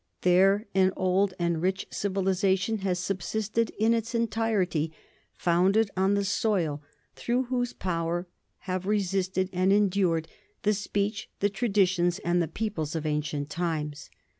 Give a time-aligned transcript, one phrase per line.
[0.21, 4.91] There an old and rich civilization has subsisted in its entirety,
[5.35, 6.81] founded on the soil,
[7.15, 8.25] through whose power
[8.61, 10.27] have resisted and endured
[10.63, 14.09] the speech, the traditions, and the peoples of ancient times."